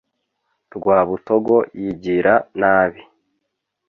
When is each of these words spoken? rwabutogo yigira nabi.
rwabutogo 0.75 1.55
yigira 1.79 2.33
nabi. 2.59 3.01